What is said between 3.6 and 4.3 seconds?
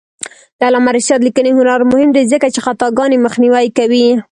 کوي.